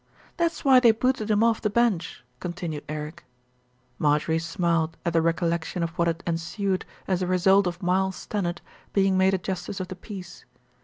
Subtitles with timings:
[0.37, 3.23] "That's why they booted him off the bench," con tinued Eric.
[3.99, 8.61] Marjorie smiled at the recollection of what had ensued as a result of Miles Stannard
[8.93, 10.43] being made a justice of the peace.